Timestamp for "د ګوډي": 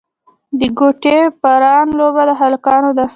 0.59-1.17